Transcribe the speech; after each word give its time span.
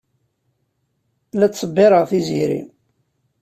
La 1.37 1.47
ttṣebbireɣ 1.49 2.03
Tiziri. 2.09 2.61